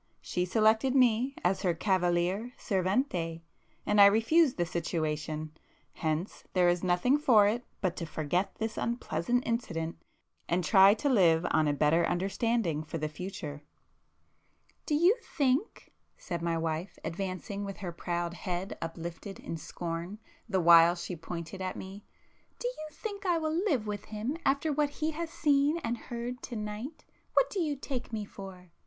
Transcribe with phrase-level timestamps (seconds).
[0.19, 3.43] —she selected me as her cavaliere servente,
[3.85, 9.43] and I refused the situation,—hence there is nothing for it but to forget this unpleasant
[9.45, 9.97] incident,
[10.49, 13.61] and try to live on a better understanding for the future——"
[14.87, 20.17] "Do you think"—said my wife, advancing with her proud head uplifted in scorn,
[20.49, 24.89] the while she pointed at me—"Do you think I will live with him after what
[24.89, 27.05] he has seen and heard to night?
[27.35, 28.71] What do you take me for?"